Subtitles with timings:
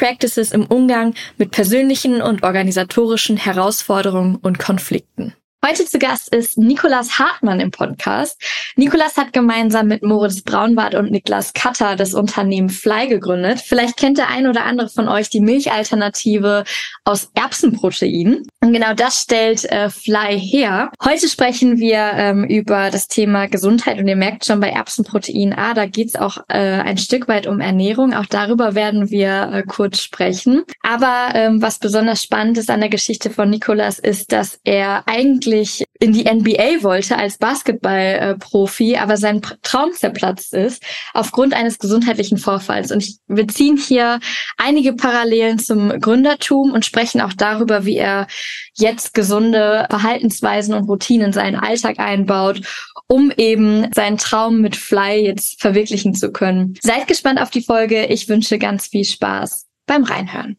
[0.00, 5.34] Practices im Umgang mit persönlichen und organisatorischen Herausforderungen und Konflikten.
[5.62, 8.40] Heute zu Gast ist Nikolas Hartmann im Podcast.
[8.76, 13.60] Nikolas hat gemeinsam mit Moritz Braunbart und Niklas Katter das Unternehmen Fly gegründet.
[13.60, 16.64] Vielleicht kennt der ein oder andere von euch die Milchalternative
[17.04, 18.42] aus Erbsenprotein.
[18.62, 20.90] Und genau das stellt äh, Fly her.
[21.04, 25.74] Heute sprechen wir ähm, über das Thema Gesundheit und ihr merkt schon bei Erbsenprotein, ah,
[25.74, 28.14] da geht's auch äh, ein Stück weit um Ernährung.
[28.14, 30.64] Auch darüber werden wir äh, kurz sprechen.
[30.82, 35.49] Aber ähm, was besonders spannend ist an der Geschichte von Nikolas ist, dass er eigentlich
[35.50, 42.38] eigentlich in die NBA wollte als Basketballprofi, aber sein Traum zerplatzt ist aufgrund eines gesundheitlichen
[42.38, 42.90] Vorfalls.
[42.90, 44.20] Und wir ziehen hier
[44.56, 48.28] einige Parallelen zum Gründertum und sprechen auch darüber, wie er
[48.74, 52.62] jetzt gesunde Verhaltensweisen und Routinen in seinen Alltag einbaut,
[53.08, 56.74] um eben seinen Traum mit Fly jetzt verwirklichen zu können.
[56.80, 58.06] Seid gespannt auf die Folge.
[58.06, 60.56] Ich wünsche ganz viel Spaß beim Reinhören.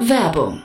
[0.00, 0.64] Werbung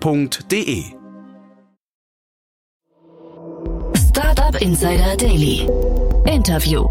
[0.00, 0.84] www.startup.de.
[3.96, 5.68] Startup Insider Daily.
[6.26, 6.86] Interview.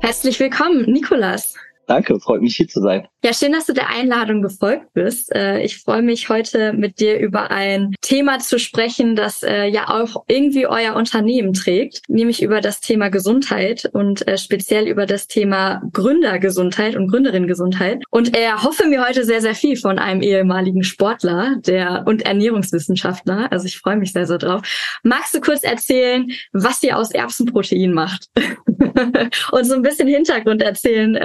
[0.00, 1.54] Herzlich willkommen, Nikolas.
[1.86, 3.06] Danke, freut mich hier zu sein.
[3.24, 5.32] Ja, schön, dass du der Einladung gefolgt bist.
[5.34, 9.88] Äh, ich freue mich heute mit dir über ein Thema zu sprechen, das äh, ja
[9.88, 15.28] auch irgendwie euer Unternehmen trägt, nämlich über das Thema Gesundheit und äh, speziell über das
[15.28, 18.02] Thema Gründergesundheit und Gründerinnengesundheit.
[18.10, 23.50] Und er hoffe mir heute sehr, sehr viel von einem ehemaligen Sportler der und Ernährungswissenschaftler.
[23.52, 24.62] Also ich freue mich sehr, sehr drauf.
[25.04, 28.28] Magst du kurz erzählen, was ihr aus Erbsenprotein macht?
[29.52, 31.16] und so ein bisschen Hintergrund erzählen,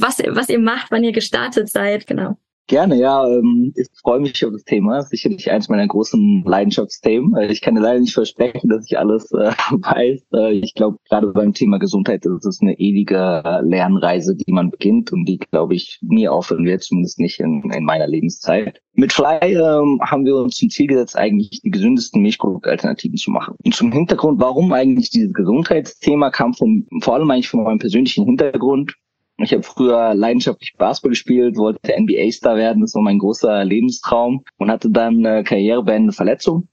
[0.00, 2.36] was, was ihr macht, wann ihr gestartet seid, genau.
[2.68, 3.24] Gerne, ja.
[3.28, 5.00] Ähm, ich freue mich auf das Thema.
[5.02, 7.40] Sicherlich eins meiner großen Leidenschaftsthemen.
[7.48, 10.26] Ich kann leider nicht versprechen, dass ich alles äh, weiß.
[10.34, 15.12] Äh, ich glaube, gerade beim Thema Gesundheit ist es eine ewige Lernreise, die man beginnt
[15.12, 18.80] und die, glaube ich, nie aufhören wird, zumindest nicht in, in meiner Lebenszeit.
[18.94, 23.54] Mit Fly ähm, haben wir uns zum Ziel gesetzt, eigentlich die gesündesten Milchproduktalternativen zu machen.
[23.64, 28.24] Und zum Hintergrund, warum eigentlich dieses Gesundheitsthema kam vom, vor allem eigentlich von meinem persönlichen
[28.24, 28.96] Hintergrund.
[29.38, 34.70] Ich habe früher leidenschaftlich Basketball gespielt, wollte NBA-Star werden, das war mein großer Lebenstraum und
[34.70, 36.68] hatte dann eine karrierebeendende Verletzung.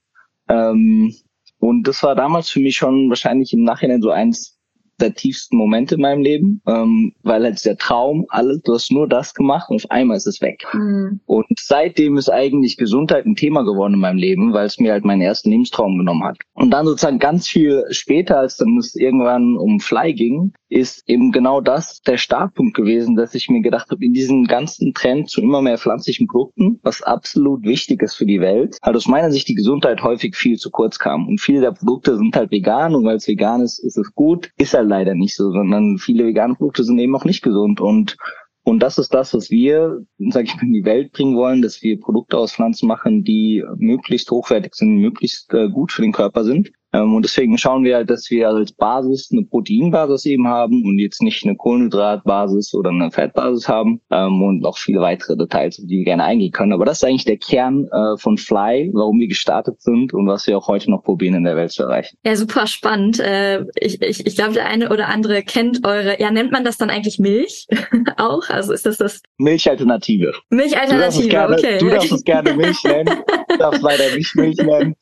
[0.48, 1.14] Ähm,
[1.60, 4.60] und das war damals für mich schon wahrscheinlich im Nachhinein so eins
[5.00, 9.08] der tiefsten Momente in meinem Leben, ähm, weil halt der Traum, alles, du hast nur
[9.08, 10.64] das gemacht und auf einmal ist es weg.
[10.74, 11.20] Mhm.
[11.26, 15.06] Und seitdem ist eigentlich Gesundheit ein Thema geworden in meinem Leben, weil es mir halt
[15.06, 16.38] meinen ersten Lebenstraum genommen hat.
[16.54, 21.32] Und dann sozusagen ganz viel später, als dann es irgendwann um Fly ging, ist eben
[21.32, 25.42] genau das der Startpunkt gewesen, dass ich mir gedacht habe, in diesem ganzen Trend zu
[25.42, 29.48] immer mehr pflanzlichen Produkten, was absolut wichtig ist für die Welt, halt aus meiner Sicht
[29.48, 31.28] die Gesundheit häufig viel zu kurz kam.
[31.28, 34.50] Und viele der Produkte sind halt vegan und weil es vegan ist, ist es gut,
[34.58, 37.82] ist halt leider nicht so, sondern viele vegane Produkte sind eben auch nicht gesund.
[37.82, 38.18] Und
[38.66, 41.82] und das ist das, was wir, sage ich mal, in die Welt bringen wollen, dass
[41.82, 46.46] wir Produkte aus Pflanzen machen, die möglichst hochwertig sind, möglichst äh, gut für den Körper
[46.46, 50.84] sind Ähm, und deswegen schauen wir halt, dass wir als Basis eine Proteinbasis eben haben
[50.86, 55.78] und jetzt nicht eine Kohlenhydratbasis oder eine Fettbasis haben ähm, und noch viele weitere Details,
[55.78, 56.74] die wir gerne eingehen können.
[56.74, 60.48] Aber das ist eigentlich der Kern äh, von Fly, warum wir gestartet sind und was
[60.48, 62.18] wir auch heute noch probieren in der Welt zu erreichen.
[62.24, 63.20] Ja, super spannend.
[63.20, 66.78] Äh, ich ich, ich glaube, der eine oder andere kennt eure, ja, nennt man das
[66.78, 67.68] dann eigentlich Milch
[68.18, 68.50] auch?
[68.50, 69.22] Also ist das das?
[69.38, 70.34] Milchalternative.
[70.50, 71.78] Milchalternative, gerne, okay.
[71.80, 74.96] Du darfst es gerne Milch nennen, du darfst leider nicht Milch nennen.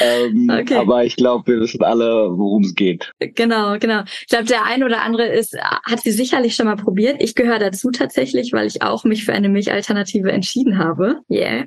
[0.00, 0.76] Ähm, okay.
[0.76, 3.12] Aber ich glaube, wir wissen alle, worum es geht.
[3.18, 4.02] Genau, genau.
[4.20, 7.16] Ich glaube, der ein oder andere ist, hat sie sicherlich schon mal probiert.
[7.20, 11.20] Ich gehöre dazu tatsächlich, weil ich auch mich für eine Milchalternative entschieden habe.
[11.30, 11.66] Yeah.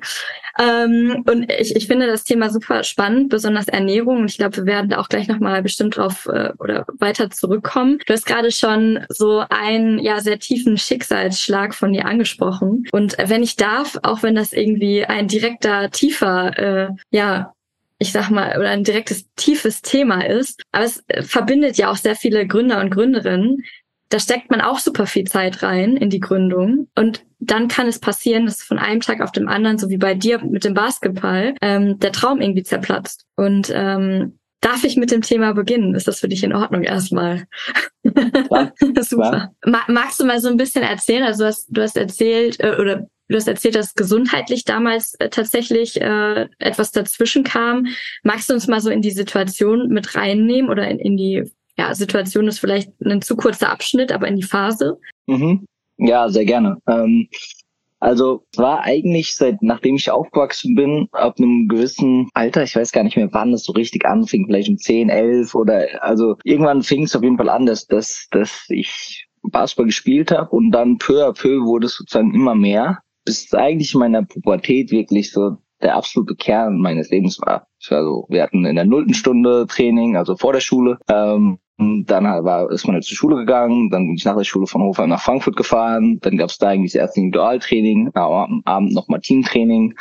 [0.58, 4.18] Ähm, und ich, ich finde das Thema super spannend, besonders Ernährung.
[4.18, 7.98] Und ich glaube, wir werden da auch gleich nochmal bestimmt drauf äh, oder weiter zurückkommen.
[8.06, 12.84] Du hast gerade schon so einen ja sehr tiefen Schicksalsschlag von dir angesprochen.
[12.92, 17.54] Und wenn ich darf, auch wenn das irgendwie ein direkter, tiefer äh, ja
[18.00, 20.62] ich sag mal, oder ein direktes, tiefes Thema ist.
[20.72, 23.62] Aber es äh, verbindet ja auch sehr viele Gründer und Gründerinnen.
[24.08, 26.88] Da steckt man auch super viel Zeit rein in die Gründung.
[26.96, 30.14] Und dann kann es passieren, dass von einem Tag auf dem anderen, so wie bei
[30.14, 33.26] dir mit dem Basketball, ähm, der Traum irgendwie zerplatzt.
[33.36, 35.94] Und ähm, Darf ich mit dem Thema beginnen?
[35.94, 37.46] Ist das für dich in Ordnung erstmal?
[38.02, 38.72] Ja,
[39.02, 39.52] Super.
[39.64, 41.22] Magst du mal so ein bisschen erzählen?
[41.22, 45.28] Also du hast, du hast erzählt, äh, oder Du hast erzählt, dass gesundheitlich damals äh,
[45.30, 47.86] tatsächlich äh, etwas dazwischen kam.
[48.24, 51.44] Magst du uns mal so in die Situation mit reinnehmen oder in, in die
[51.78, 54.98] ja, Situation ist vielleicht ein zu kurzer Abschnitt, aber in die Phase?
[55.28, 55.64] Mhm.
[55.98, 56.78] Ja, sehr gerne.
[56.88, 57.28] Ähm,
[58.00, 63.04] also war eigentlich seit nachdem ich aufgewachsen bin, ab einem gewissen Alter, ich weiß gar
[63.04, 67.04] nicht mehr, wann es so richtig anfing, vielleicht um 10, 11 oder also irgendwann fing
[67.04, 71.24] es auf jeden Fall an, dass, dass, dass ich Basketball gespielt habe und dann peu
[71.24, 72.98] à peu wurde es sozusagen immer mehr
[73.30, 77.68] bis eigentlich in meiner Pubertät wirklich so der absolute Kern meines Lebens war.
[77.88, 80.98] Also wir hatten in der nullten Stunde Training, also vor der Schule.
[81.08, 84.66] Ähm, dann war, ist man halt zur Schule gegangen, dann bin ich nach der Schule
[84.66, 88.92] von Hofheim nach Frankfurt gefahren, dann gab es da eigentlich das erste Individualtraining, am Abend
[88.92, 89.94] nochmal Teamtraining,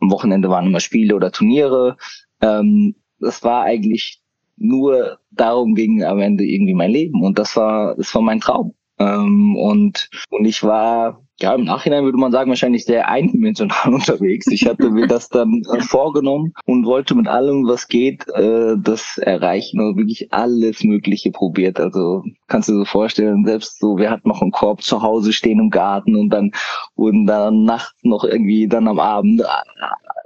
[0.00, 1.96] am Wochenende waren immer Spiele oder Turniere.
[2.40, 4.22] Ähm, das war eigentlich
[4.56, 8.74] nur darum ging am Ende irgendwie mein Leben und das war, das war mein Traum.
[8.98, 14.46] Ähm, und, und ich war ja, im Nachhinein würde man sagen, wahrscheinlich sehr eindimensional unterwegs.
[14.46, 19.18] Ich hatte mir das dann äh, vorgenommen und wollte mit allem, was geht, äh, das
[19.18, 21.78] erreichen und wirklich alles Mögliche probiert.
[21.78, 25.32] Also kannst du dir so vorstellen, selbst so, wir hatten noch einen Korb zu Hause
[25.34, 26.52] stehen im Garten und dann
[26.94, 29.42] wurden dann nachts noch irgendwie dann am Abend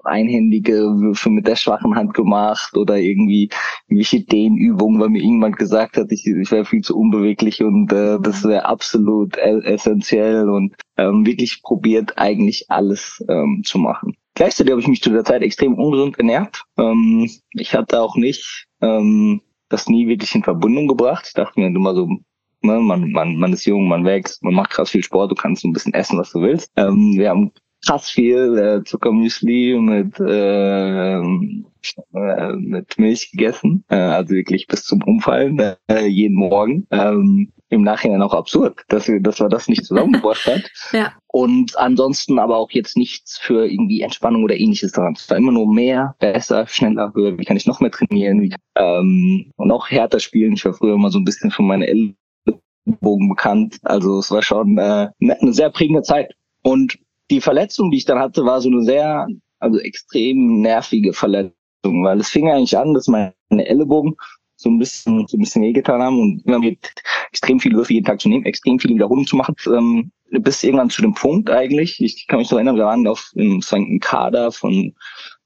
[0.05, 3.51] einhändige Würfe mit der schwachen Hand gemacht oder irgendwie
[3.89, 8.19] irgendwelche Dehnübungen, weil mir irgendjemand gesagt hat, ich, ich wäre viel zu unbeweglich und äh,
[8.21, 14.17] das wäre absolut essentiell und ähm, wirklich probiert eigentlich alles ähm, zu machen.
[14.35, 16.63] Gleichzeitig habe ich mich zu der Zeit extrem ungesund ernährt.
[16.79, 21.27] Ähm, ich hatte auch nicht ähm, das nie wirklich in Verbindung gebracht.
[21.29, 22.07] Ich dachte mir immer so,
[22.63, 25.65] ne, man, man, man ist jung, man wächst, man macht krass viel Sport, du kannst
[25.65, 26.71] ein bisschen essen, was du willst.
[26.77, 27.53] Ähm, wir haben
[27.87, 31.21] krass viel äh, Zuckermüsli mit äh,
[32.13, 35.59] äh, mit Milch gegessen, äh, also wirklich bis zum Umfallen
[35.89, 36.87] äh, jeden Morgen.
[36.91, 40.71] Ähm, Im Nachhinein auch absurd, dass wir, dass wir das nicht zusammengebracht hat.
[40.93, 41.13] ja.
[41.29, 45.15] Und ansonsten aber auch jetzt nichts für irgendwie Entspannung oder ähnliches dran.
[45.17, 47.39] Es war immer nur mehr, besser, schneller, höher.
[47.39, 48.43] Wie kann ich noch mehr trainieren?
[48.43, 50.55] Wie, ähm, und auch härter spielen.
[50.55, 53.79] Ich war früher immer so ein bisschen für meine Ellbogen bekannt.
[53.85, 56.35] Also es war schon äh, eine sehr prägende Zeit.
[56.63, 56.99] Und
[57.31, 59.29] die Verletzung, die ich dann hatte, war so eine sehr,
[59.61, 64.17] also extrem nervige Verletzung, weil es fing eigentlich an, dass meine Ellenbogen
[64.61, 66.79] so ein bisschen, so ein bisschen wehgetan haben und immer mit
[67.31, 70.91] extrem viele Würfe jeden Tag zu nehmen, extrem viele Wiederholungen zu machen, ähm, bis irgendwann
[70.91, 74.53] zu dem Punkt eigentlich, ich kann mich so erinnern, wir waren auf einem, einem Kader
[74.53, 74.95] von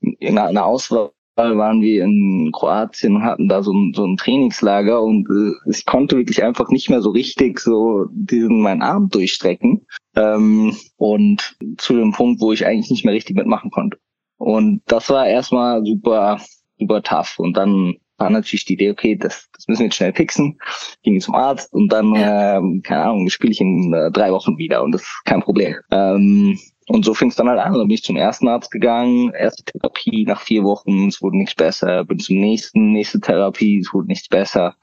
[0.01, 5.29] irgendeiner Auswahl waren wir in Kroatien und hatten da so ein, so ein Trainingslager und
[5.29, 10.77] äh, ich konnte wirklich einfach nicht mehr so richtig so diesen meinen Arm durchstrecken ähm,
[10.97, 13.99] und zu dem Punkt, wo ich eigentlich nicht mehr richtig mitmachen konnte.
[14.37, 16.41] Und das war erstmal super,
[16.79, 17.39] super tough.
[17.39, 20.59] Und dann war natürlich die Idee, okay, das, das müssen wir jetzt schnell fixen.
[21.03, 22.59] Ging zum Arzt und dann, ja.
[22.59, 25.75] ähm, keine Ahnung, spiele ich in äh, drei Wochen wieder und das ist kein Problem.
[25.91, 27.73] Ähm, und so fing es dann halt an.
[27.73, 31.55] Dann bin ich zum ersten Arzt gegangen, erste Therapie nach vier Wochen, es wurde nichts
[31.55, 32.05] besser.
[32.05, 34.77] Bin zum nächsten, nächste Therapie, es wurde nichts besser.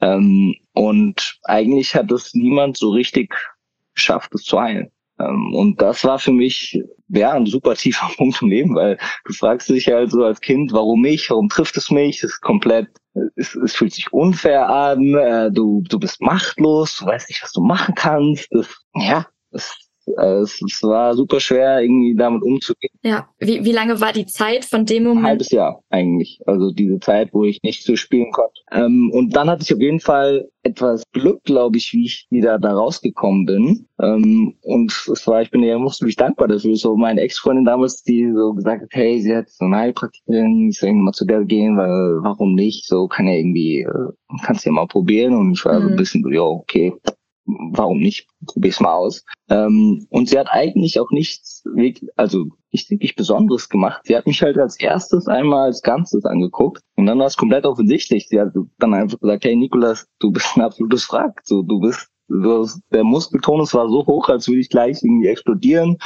[0.00, 3.34] Ähm, und eigentlich hat es niemand so richtig
[3.94, 4.90] geschafft, es zu heilen.
[5.20, 9.32] Ähm, und das war für mich ja ein super tiefer Punkt im Leben, weil du
[9.32, 12.22] fragst dich halt so als Kind, warum mich, warum trifft es mich?
[12.22, 12.88] Es ist komplett,
[13.36, 17.52] es, es fühlt sich unfair an, äh, du, du bist machtlos, du weißt nicht, was
[17.52, 18.48] du machen kannst.
[18.50, 22.92] Das, ja, das es, es war super schwer, irgendwie damit umzugehen.
[23.02, 25.24] Ja, wie, wie lange war die Zeit von dem Moment?
[25.24, 26.40] Ein halbes Jahr eigentlich.
[26.46, 28.60] Also diese Zeit, wo ich nicht so spielen konnte.
[28.72, 32.58] Ähm, und dann hatte ich auf jeden Fall etwas Glück, glaube ich, wie ich wieder
[32.58, 33.86] da rausgekommen bin.
[34.00, 36.76] Ähm, und es war, ich bin ja mich dankbar dafür.
[36.76, 40.78] So meine Ex-Freundin damals, die so gesagt hat, hey, sie hat so eine Heilpraktikerin, ich
[40.78, 42.86] soll mal zu der gehen, weil warum nicht?
[42.86, 45.34] So kann ja irgendwie, äh, kannst ja mal probieren.
[45.34, 45.84] Und ich war mhm.
[45.84, 46.92] so ein bisschen so, ja, okay,
[47.72, 48.28] warum nicht?
[48.46, 49.24] Probier's mal aus.
[49.48, 51.64] Ähm, und sie hat eigentlich auch nichts,
[52.16, 54.02] also nicht wirklich Besonderes gemacht.
[54.04, 57.66] Sie hat mich halt als erstes einmal als Ganzes angeguckt und dann war es komplett
[57.66, 58.28] offensichtlich.
[58.28, 61.40] Sie hat dann einfach gesagt, hey Nikolas, du bist ein absolutes Wrack.
[61.44, 65.98] So, du bist, du, der Muskeltonus war so hoch, als würde ich gleich irgendwie explodieren.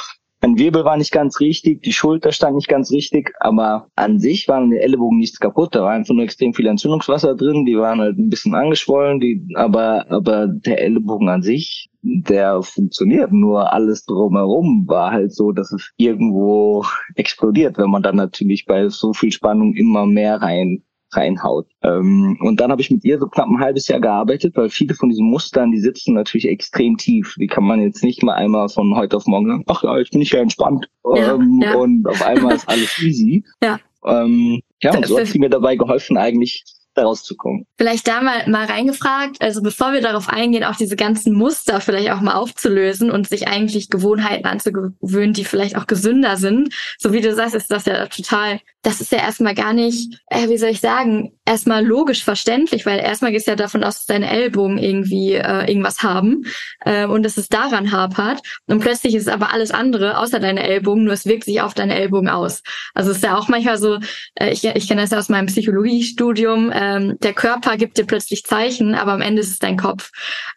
[0.44, 4.46] Mein Wirbel war nicht ganz richtig, die Schulter stand nicht ganz richtig, aber an sich
[4.46, 5.74] waren die Ellenbogen nichts kaputt.
[5.74, 9.42] Da war einfach nur extrem viel Entzündungswasser drin, die waren halt ein bisschen angeschwollen, die,
[9.54, 13.32] aber, aber der Ellenbogen an sich, der funktioniert.
[13.32, 16.84] Nur alles drumherum war halt so, dass es irgendwo
[17.14, 20.82] explodiert, wenn man dann natürlich bei so viel Spannung immer mehr rein
[21.16, 21.66] reinhaut.
[21.82, 24.94] Ähm, und dann habe ich mit ihr so knapp ein halbes Jahr gearbeitet, weil viele
[24.94, 27.34] von diesen Mustern, die sitzen natürlich extrem tief.
[27.38, 30.12] Die kann man jetzt nicht mal einmal von heute auf morgen sagen, ach ja, jetzt
[30.12, 30.88] bin ich ja entspannt.
[31.14, 31.74] Ja, ähm, ja.
[31.74, 33.44] Und auf einmal ist alles easy.
[33.62, 33.78] Ja.
[34.04, 36.64] Ähm, ja, und so hat sie mir dabei geholfen, eigentlich
[36.94, 37.66] daraus zu kommen.
[37.76, 42.10] Vielleicht da mal, mal reingefragt, also bevor wir darauf eingehen, auch diese ganzen Muster vielleicht
[42.10, 46.72] auch mal aufzulösen und sich eigentlich Gewohnheiten anzugewöhnen, die vielleicht auch gesünder sind.
[46.98, 50.48] So wie du sagst, ist das ja total, das ist ja erstmal gar nicht, äh,
[50.48, 54.06] wie soll ich sagen, erstmal logisch verständlich, weil erstmal gehst du ja davon aus, dass
[54.06, 56.44] deine Ellbogen irgendwie äh, irgendwas haben
[56.84, 58.40] äh, und dass es daran hapert.
[58.66, 61.94] Und plötzlich ist aber alles andere außer deine Ellbogen, nur es wirkt sich auf deine
[61.96, 62.62] Ellbogen aus.
[62.94, 63.98] Also es ist ja auch manchmal so,
[64.34, 68.04] äh, ich, ich kenne das ja aus meinem Psychologiestudium, äh, ähm, der Körper gibt dir
[68.04, 70.10] plötzlich Zeichen, aber am Ende ist es dein Kopf,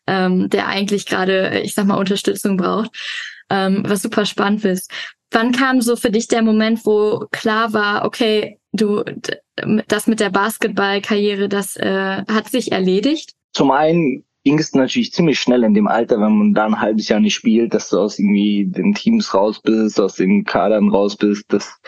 [0.07, 2.91] ähm, der eigentlich gerade, ich sag mal, Unterstützung braucht.
[3.49, 4.91] Ähm, was super spannend ist.
[5.31, 9.03] Wann kam so für dich der Moment, wo klar war, okay, du,
[9.87, 13.33] das mit der Basketballkarriere, das äh, hat sich erledigt?
[13.53, 17.07] Zum einen ging es natürlich ziemlich schnell in dem Alter, wenn man da ein halbes
[17.07, 21.15] Jahr nicht spielt, dass du aus irgendwie den Teams raus bist, aus den Kadern raus
[21.15, 21.45] bist.
[21.49, 21.79] Das,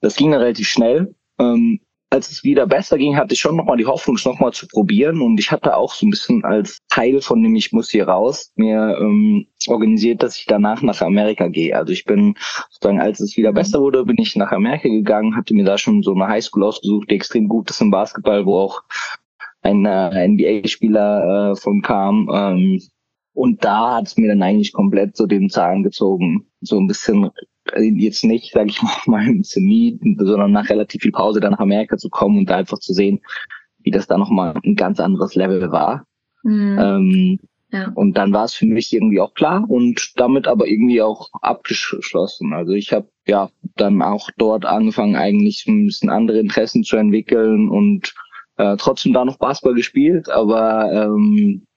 [0.00, 1.14] das ging dann relativ schnell.
[1.38, 4.66] Ähm, als es wieder besser ging, hatte ich schon nochmal die Hoffnung, es nochmal zu
[4.66, 5.20] probieren.
[5.20, 8.52] Und ich hatte auch so ein bisschen als Teil von dem Ich muss hier raus
[8.56, 11.76] mir ähm, organisiert, dass ich danach nach Amerika gehe.
[11.76, 12.34] Also ich bin
[12.70, 16.02] sozusagen, als es wieder besser wurde, bin ich nach Amerika gegangen, hatte mir da schon
[16.02, 18.82] so eine Highschool ausgesucht, die extrem gut ist im Basketball, wo auch
[19.62, 22.30] ein äh, NBA-Spieler äh, von kam.
[22.32, 22.80] Ähm,
[23.38, 26.46] und da hat es mir dann eigentlich komplett so den Zahn gezogen.
[26.60, 27.30] So ein bisschen
[27.72, 31.52] äh, jetzt nicht, sage ich mal, ein bisschen nie, sondern nach relativ viel Pause dann
[31.52, 33.20] nach Amerika zu kommen und da einfach zu sehen,
[33.78, 36.04] wie das da nochmal ein ganz anderes Level war.
[36.42, 36.78] Mhm.
[36.80, 37.38] Ähm,
[37.70, 37.92] ja.
[37.94, 42.52] Und dann war es für mich irgendwie auch klar und damit aber irgendwie auch abgeschlossen.
[42.52, 47.68] Also ich habe ja dann auch dort angefangen, eigentlich ein bisschen andere Interessen zu entwickeln
[47.68, 48.14] und
[48.56, 51.67] äh, trotzdem da noch Basketball gespielt, aber ähm,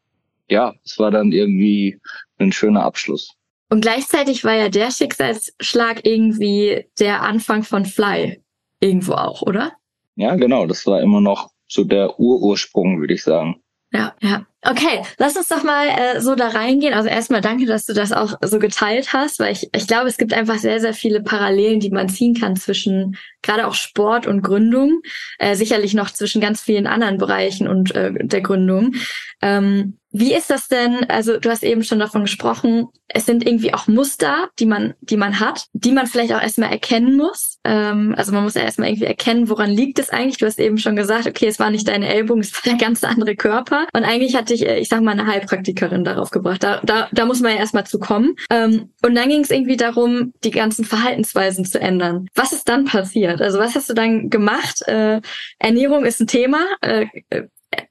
[0.51, 1.99] ja, es war dann irgendwie
[2.37, 3.33] ein schöner Abschluss.
[3.69, 8.41] Und gleichzeitig war ja der Schicksalsschlag irgendwie der Anfang von Fly
[8.81, 9.71] irgendwo auch, oder?
[10.15, 10.67] Ja, genau.
[10.67, 13.61] Das war immer noch so der Urursprung, würde ich sagen.
[13.93, 14.45] Ja, ja.
[14.63, 16.93] Okay, lass uns doch mal äh, so da reingehen.
[16.93, 20.17] Also erstmal danke, dass du das auch so geteilt hast, weil ich, ich glaube, es
[20.17, 24.43] gibt einfach sehr, sehr viele Parallelen, die man ziehen kann zwischen gerade auch Sport und
[24.43, 25.01] Gründung,
[25.39, 28.95] äh, sicherlich noch zwischen ganz vielen anderen Bereichen und äh, der Gründung.
[29.41, 31.09] Ähm, wie ist das denn?
[31.09, 35.17] Also du hast eben schon davon gesprochen, es sind irgendwie auch Muster, die man, die
[35.17, 37.59] man hat, die man vielleicht auch erstmal erkennen muss.
[37.63, 40.37] Ähm, also man muss ja erstmal irgendwie erkennen, woran liegt es eigentlich.
[40.37, 43.03] Du hast eben schon gesagt, okay, es war nicht deine Ellbogen, es war der ganz
[43.03, 43.87] andere Körper.
[43.93, 46.63] Und eigentlich hat dich, äh, ich sag mal, eine Heilpraktikerin darauf gebracht.
[46.63, 48.35] Da, da, da muss man ja erstmal zu kommen.
[48.49, 52.27] Ähm, und dann ging es irgendwie darum, die ganzen Verhaltensweisen zu ändern.
[52.35, 53.41] Was ist dann passiert?
[53.41, 54.81] Also was hast du dann gemacht?
[54.87, 55.21] Äh,
[55.59, 56.65] Ernährung ist ein Thema.
[56.81, 57.43] Äh, äh,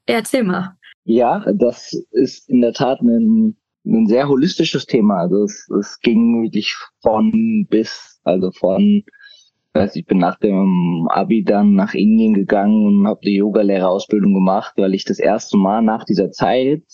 [0.06, 0.76] erzähl mal.
[1.10, 5.22] Ja, das ist in der Tat ein, ein sehr holistisches Thema.
[5.22, 9.02] Also es, es ging wirklich von bis, also von,
[9.72, 14.74] weiß ich bin nach dem Abi dann nach Indien gegangen und habe die Yoga-Lehrerausbildung gemacht,
[14.76, 16.84] weil ich das erste Mal nach dieser Zeit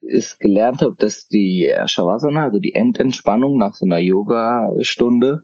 [0.00, 5.42] ist äh, gelernt habe, dass die Shavasana, also die Endentspannung nach so einer Yoga-Stunde,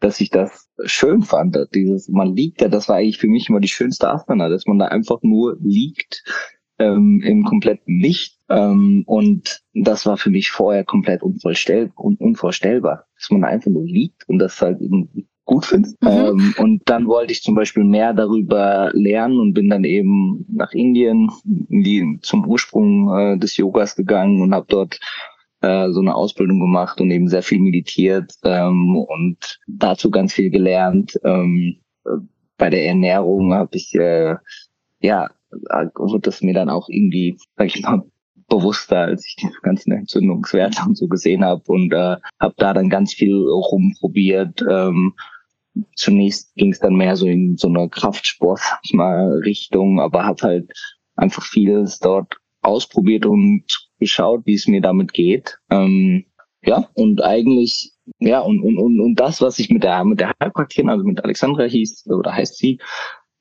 [0.00, 1.58] dass ich das schön fand.
[1.74, 4.78] Dieses, man liegt da, das war eigentlich für mich immer die schönste Asana, dass man
[4.78, 6.24] da einfach nur liegt
[6.78, 8.38] ähm, im kompletten Licht.
[8.48, 13.84] Ähm, und das war für mich vorher komplett unvorstell un unvorstellbar, dass man einfach nur
[13.84, 16.00] liegt und das halt irgendwie gut findet.
[16.02, 16.08] Mhm.
[16.08, 20.72] Ähm, und dann wollte ich zum Beispiel mehr darüber lernen und bin dann eben nach
[20.72, 24.98] Indien in die, zum Ursprung äh, des Yogas gegangen und habe dort
[25.62, 30.50] äh, so eine Ausbildung gemacht und eben sehr viel meditiert ähm, und dazu ganz viel
[30.50, 31.18] gelernt.
[31.24, 31.76] Ähm,
[32.58, 34.36] bei der Ernährung habe ich äh,
[35.00, 38.02] ja wird das mir dann auch irgendwie, sag ich mal,
[38.48, 42.88] bewusster, als ich die ganzen Entzündungswerte und so gesehen habe und äh, habe da dann
[42.88, 44.62] ganz viel rumprobiert.
[44.70, 45.14] Ähm,
[45.94, 48.60] zunächst ging es dann mehr so in so eine Kraftsport
[48.92, 50.72] mal Richtung, aber habe halt
[51.16, 53.64] einfach vieles dort ausprobiert und
[53.98, 55.58] geschaut, wie es mir damit geht.
[55.70, 56.24] Ähm,
[56.62, 60.32] ja, und eigentlich, ja, und, und, und, und das, was ich mit der, mit der
[60.40, 62.78] Heilpraktikerin, also mit Alexandra hieß, oder heißt sie,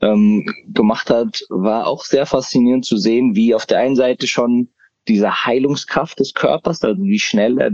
[0.06, 4.70] ähm, gemacht hat, war auch sehr faszinierend zu sehen, wie auf der einen Seite schon
[5.08, 7.72] diese Heilungskraft des Körpers, also wie schnell er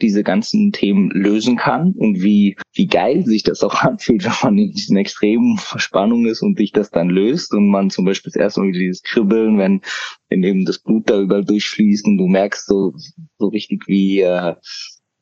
[0.00, 4.58] diese ganzen Themen lösen kann und wie, wie geil sich das auch anfühlt, wenn man
[4.58, 8.40] in diesen extremen Verspannungen ist und sich das dann löst und man zum Beispiel das
[8.40, 9.82] erste Mal dieses Kribbeln, wenn,
[10.28, 12.94] wenn eben das Blut da überall durchfließt und du merkst so,
[13.38, 14.54] so richtig wie, äh,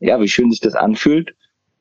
[0.01, 1.35] ja, wie schön sich das anfühlt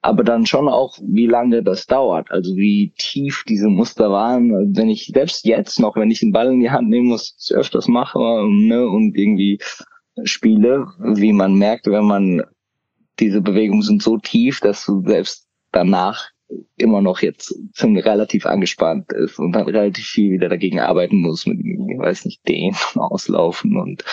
[0.08, 4.56] aber dann schon auch, wie lange das dauert, also wie tief diese Muster waren.
[4.56, 7.36] Also wenn ich selbst jetzt noch, wenn ich den Ball in die Hand nehmen muss,
[7.38, 9.60] ich öfters mache ne, und irgendwie
[10.24, 12.42] spiele, wie man merkt, wenn man
[13.20, 16.30] diese Bewegungen sind so tief, dass du selbst danach
[16.78, 21.46] immer noch jetzt ziemlich relativ angespannt ist und dann relativ viel wieder dagegen arbeiten muss
[21.46, 24.06] mit, ich weiß nicht, den auslaufen und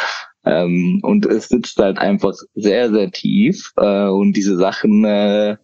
[0.45, 5.57] ähm, und es sitzt halt einfach sehr, sehr tief äh, und diese Sachen äh,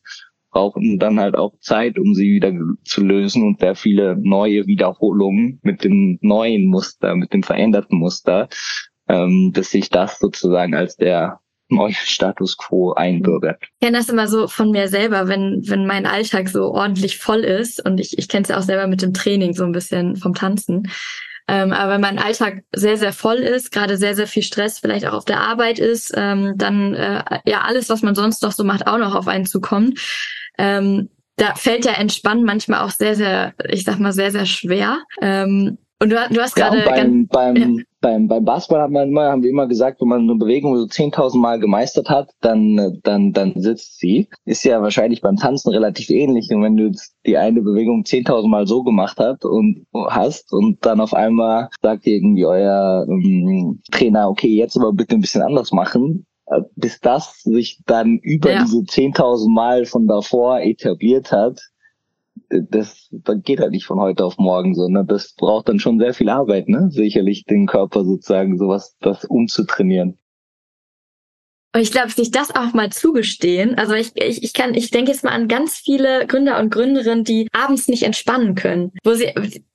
[0.50, 2.52] brauchen dann halt auch Zeit, um sie wieder
[2.84, 8.49] zu lösen und sehr viele neue Wiederholungen mit dem neuen Muster, mit dem veränderten Muster,
[9.08, 13.62] ähm, dass sich das sozusagen als der neue Status quo einbürgert.
[13.62, 17.40] Ich kenne das immer so von mir selber, wenn, wenn mein Alltag so ordentlich voll
[17.40, 20.16] ist und ich, ich kenne es ja auch selber mit dem Training so ein bisschen
[20.16, 20.90] vom Tanzen,
[21.50, 25.04] ähm, aber wenn mein Alltag sehr, sehr voll ist, gerade sehr, sehr viel Stress vielleicht
[25.04, 28.62] auch auf der Arbeit ist, ähm, dann äh, ja alles, was man sonst noch so
[28.62, 29.99] macht, auch noch auf einen zukommt.
[30.59, 35.02] Ähm, da fällt ja Entspannen manchmal auch sehr, sehr, ich sag mal, sehr, sehr schwer.
[35.21, 37.85] Ähm, und du, du hast gerade ja, beim, beim, ja.
[38.00, 40.85] beim, beim Basketball hat man immer, haben wir immer gesagt, wenn man eine Bewegung so
[40.85, 44.26] 10.000 Mal gemeistert hat, dann, dann, dann sitzt sie.
[44.47, 46.49] Ist ja wahrscheinlich beim Tanzen relativ ähnlich.
[46.50, 46.90] Und wenn du
[47.26, 52.07] die eine Bewegung 10.000 Mal so gemacht hast und hast und dann auf einmal sagt
[52.07, 57.42] irgendwie euer ähm, Trainer, okay, jetzt aber bitte ein bisschen anders machen, äh, bis das
[57.42, 58.62] sich dann über ja.
[58.62, 61.61] diese 10.000 Mal von davor etabliert hat,
[62.50, 66.14] das, das geht halt nicht von heute auf morgen, sondern das braucht dann schon sehr
[66.14, 66.88] viel Arbeit, ne?
[66.90, 70.19] Sicherlich den Körper sozusagen sowas, das umzutrainieren.
[71.73, 73.76] Und ich glaube, sich das auch mal zugestehen.
[73.76, 77.23] Also ich, ich, ich kann, ich denke jetzt mal an ganz viele Gründer und Gründerinnen,
[77.23, 78.91] die abends nicht entspannen können.
[79.04, 79.32] Wo sie,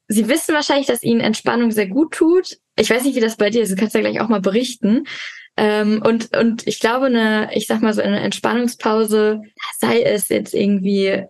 [0.10, 2.58] sie wissen wahrscheinlich, dass ihnen Entspannung sehr gut tut.
[2.78, 3.72] Ich weiß nicht, wie das bei dir ist.
[3.72, 5.06] Du kannst ja gleich auch mal berichten.
[5.56, 9.42] Ähm, und, und ich glaube, eine, ich sag mal so eine Entspannungspause,
[9.80, 11.24] sei es jetzt irgendwie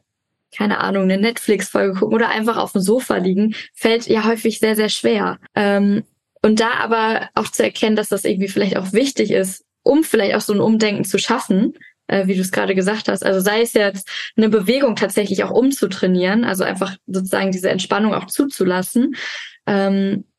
[0.55, 4.75] keine Ahnung, eine Netflix-Folge gucken oder einfach auf dem Sofa liegen, fällt ja häufig sehr,
[4.75, 5.39] sehr schwer.
[5.55, 6.03] Ähm,
[6.41, 10.35] und da aber auch zu erkennen, dass das irgendwie vielleicht auch wichtig ist, um vielleicht
[10.35, 11.73] auch so ein Umdenken zu schaffen,
[12.07, 13.25] äh, wie du es gerade gesagt hast.
[13.25, 18.27] Also sei es jetzt eine Bewegung tatsächlich auch umzutrainieren, also einfach sozusagen diese Entspannung auch
[18.27, 19.15] zuzulassen.
[19.65, 20.34] Ähm, äh,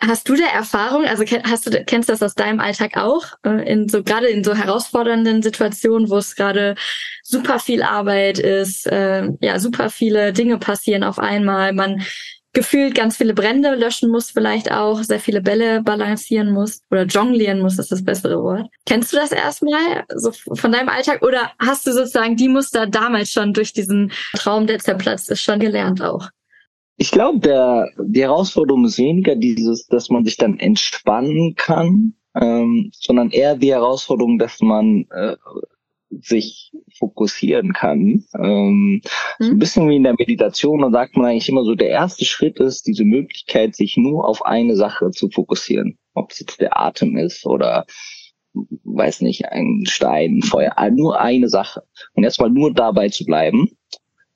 [0.00, 1.04] Hast du da Erfahrung?
[1.04, 4.44] Also hast du kennst du das aus deinem Alltag auch äh, in so gerade in
[4.44, 6.74] so herausfordernden Situationen, wo es gerade
[7.22, 12.02] super viel Arbeit ist, äh, ja super viele Dinge passieren auf einmal, man
[12.52, 17.60] gefühlt ganz viele Brände löschen muss, vielleicht auch sehr viele Bälle balancieren muss oder jonglieren
[17.60, 18.68] muss, ist das bessere Wort.
[18.86, 23.30] Kennst du das erstmal so von deinem Alltag oder hast du sozusagen die Muster damals
[23.30, 26.30] schon durch diesen Traum, der zerplatzt ist, schon gelernt auch?
[27.00, 32.90] Ich glaube, der die Herausforderung ist weniger dieses, dass man sich dann entspannen kann, ähm,
[32.92, 35.36] sondern eher die Herausforderung, dass man äh,
[36.10, 38.24] sich fokussieren kann.
[38.36, 39.02] Ähm, mhm.
[39.38, 42.24] So ein bisschen wie in der Meditation, da sagt man eigentlich immer so, der erste
[42.24, 45.98] Schritt ist diese Möglichkeit, sich nur auf eine Sache zu fokussieren.
[46.14, 47.86] Ob es jetzt der Atem ist oder
[48.54, 51.84] weiß nicht, ein Stein, Feuer, nur eine Sache.
[52.14, 53.70] Und erstmal nur dabei zu bleiben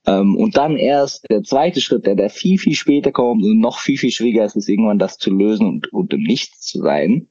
[0.07, 3.79] ähm, und dann erst der zweite Schritt, der, der viel, viel später kommt und noch
[3.79, 7.29] viel, viel schwieriger ist, ist irgendwann das zu lösen und, und im Nichts zu sein.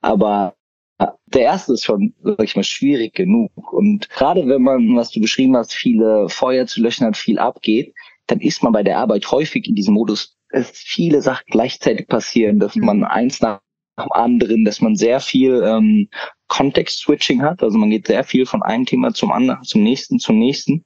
[0.00, 0.54] Aber
[0.98, 3.50] äh, der erste ist schon, sag ich mal, schwierig genug.
[3.72, 7.94] Und gerade wenn man, was du beschrieben hast, viele Feuer zu löschen hat, viel abgeht,
[8.26, 12.58] dann ist man bei der Arbeit häufig in diesem Modus, dass viele Sachen gleichzeitig passieren,
[12.58, 12.86] dass mhm.
[12.86, 13.60] man eins nach
[13.98, 16.08] dem anderen, dass man sehr viel ähm,
[16.48, 17.62] Context-Switching hat.
[17.62, 20.84] Also man geht sehr viel von einem Thema zum anderen, zum nächsten, zum nächsten.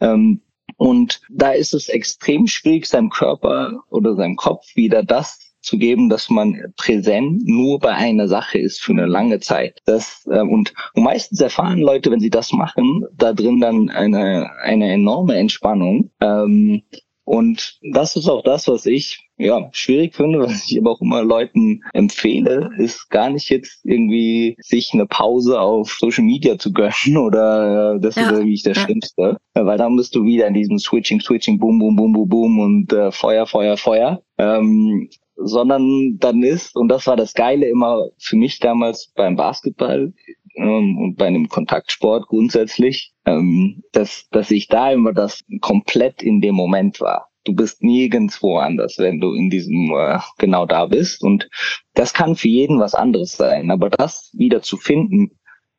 [0.00, 0.42] Ähm,
[0.78, 6.08] und da ist es extrem schwierig, seinem Körper oder seinem Kopf wieder das zu geben,
[6.08, 9.82] dass man präsent nur bei einer Sache ist für eine lange Zeit.
[9.86, 14.50] Das, äh, und, und meistens erfahren Leute, wenn sie das machen, da drin dann eine,
[14.62, 16.12] eine enorme Entspannung.
[16.20, 16.82] Ähm,
[17.24, 21.22] und das ist auch das, was ich ja schwierig finde, was ich aber auch immer
[21.22, 27.16] Leuten empfehle, ist gar nicht jetzt irgendwie sich eine Pause auf Social Media zu gönnen
[27.16, 28.22] oder äh, das ja.
[28.22, 28.80] ist irgendwie der ja.
[28.80, 32.58] Schlimmste, weil dann bist du wieder in diesem Switching, Switching, Boom, Boom, Boom, Boom, Boom
[32.60, 34.22] und äh, Feuer, Feuer, Feuer.
[34.38, 40.12] Ähm, sondern dann ist, und das war das Geile immer für mich damals beim Basketball
[40.56, 46.40] ähm, und bei einem Kontaktsport grundsätzlich, ähm, dass, dass ich da immer das komplett in
[46.40, 47.27] dem Moment war.
[47.48, 51.22] Du bist nirgendwo anders, wenn du in diesem äh, genau da bist.
[51.22, 51.48] Und
[51.94, 53.70] das kann für jeden was anderes sein.
[53.70, 55.30] Aber das wieder zu finden,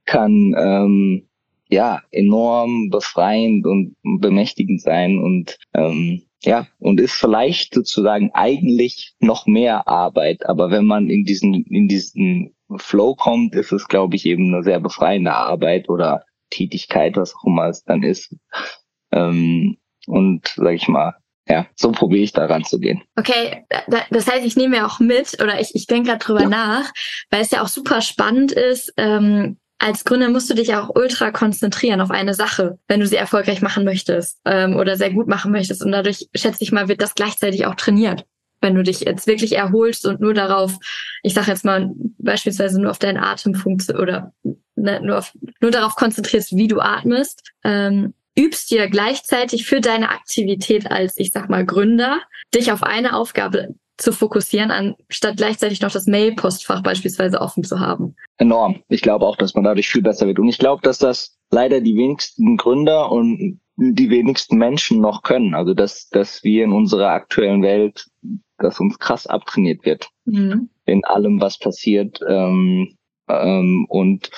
[0.06, 1.30] kann ähm,
[1.70, 9.46] ja enorm befreiend und bemächtigend sein und ähm, ja, und ist vielleicht sozusagen eigentlich noch
[9.46, 10.50] mehr Arbeit.
[10.50, 14.64] Aber wenn man in diesen, in diesen Flow kommt, ist es, glaube ich, eben eine
[14.64, 18.36] sehr befreiende Arbeit oder Tätigkeit, was auch immer es dann ist.
[19.12, 19.78] Ähm,
[20.08, 21.14] und sag ich mal,
[21.50, 23.02] ja, so probiere ich da ranzugehen.
[23.16, 23.66] Okay,
[24.12, 26.50] das heißt, ich nehme ja auch mit oder ich, ich denke gerade drüber ja.
[26.50, 26.92] nach,
[27.32, 31.32] weil es ja auch super spannend ist, ähm, als Gründer musst du dich auch ultra
[31.32, 35.52] konzentrieren auf eine Sache, wenn du sie erfolgreich machen möchtest ähm, oder sehr gut machen
[35.52, 35.84] möchtest.
[35.84, 38.26] Und dadurch, schätze ich mal, wird das gleichzeitig auch trainiert.
[38.62, 40.78] Wenn du dich jetzt wirklich erholst und nur darauf,
[41.24, 43.54] ich sage jetzt mal beispielsweise nur auf deinen Atem
[43.98, 44.34] oder
[44.76, 45.32] ne, nur, auf,
[45.62, 51.32] nur darauf konzentrierst, wie du atmest, ähm, übst dir gleichzeitig für deine Aktivität als, ich
[51.32, 52.22] sag mal, Gründer,
[52.56, 58.16] dich auf eine Aufgabe zu fokussieren, anstatt gleichzeitig noch das Mail-Postfach beispielsweise offen zu haben.
[58.38, 58.82] Enorm.
[58.88, 60.40] Ich glaube auch, dass man dadurch viel besser wird.
[60.40, 65.54] Und ich glaube, dass das leider die wenigsten Gründer und die wenigsten Menschen noch können.
[65.54, 68.06] Also dass, dass wir in unserer aktuellen Welt,
[68.58, 70.70] dass uns krass abtrainiert wird mhm.
[70.86, 72.22] in allem, was passiert.
[72.28, 72.96] Ähm,
[73.28, 74.32] ähm, und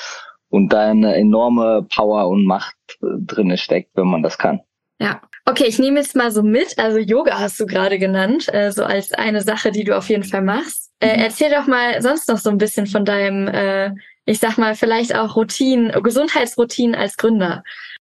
[0.51, 4.61] und da eine enorme Power und Macht drinne steckt, wenn man das kann.
[4.99, 6.77] Ja, Okay, ich nehme jetzt mal so mit.
[6.77, 10.23] Also Yoga hast du gerade genannt, äh, so als eine Sache, die du auf jeden
[10.23, 10.91] Fall machst.
[10.99, 11.23] Äh, mhm.
[11.23, 13.91] erzähl doch mal sonst noch so ein bisschen von deinem, äh,
[14.25, 17.63] ich sag mal, vielleicht auch Routinen, Gesundheitsroutinen als Gründer.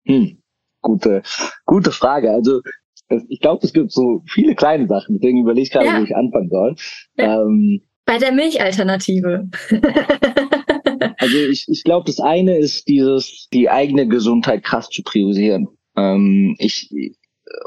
[0.05, 0.41] Hm.
[0.81, 1.21] Gute,
[1.65, 2.31] gute Frage.
[2.31, 2.61] Also
[3.27, 5.99] ich glaube, es gibt so viele kleine Sachen, deswegen überlege ich gerade, ja.
[5.99, 6.75] wo ich anfangen soll.
[7.15, 7.41] Ja.
[7.41, 9.49] Ähm, Bei der Milchalternative.
[11.19, 15.67] also ich, ich glaube, das eine ist dieses, die eigene Gesundheit krass zu priorisieren.
[15.97, 16.89] Ähm, ich,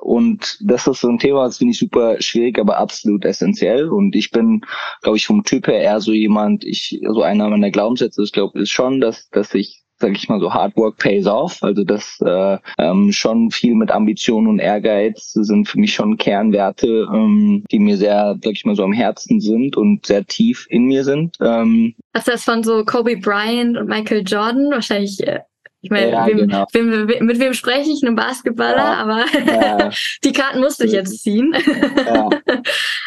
[0.01, 3.91] und das ist so ein Thema, das finde ich super schwierig, aber absolut essentiell.
[3.91, 4.63] Und ich bin,
[5.03, 8.59] glaube ich, vom Typ her eher so jemand, ich, so einer meiner Glaubenssätze, ich glaube,
[8.59, 11.63] ist schon, dass, dass ich sage ich mal so, Hard Work pays off.
[11.63, 17.09] Also das äh, ähm, schon viel mit Ambition und Ehrgeiz sind für mich schon Kernwerte,
[17.13, 20.85] ähm, die mir sehr, sag ich mal so, am Herzen sind und sehr tief in
[20.85, 21.37] mir sind.
[21.41, 25.41] Ähm, Hast du das von so Kobe Bryant und Michael Jordan wahrscheinlich äh,
[25.85, 26.65] ich meine, ja, wem, genau.
[26.73, 28.05] wem, wem, mit wem spreche ich?
[28.05, 29.91] Einem Basketballer, ja, aber ja.
[30.25, 31.53] die Karten musste ich jetzt ziehen.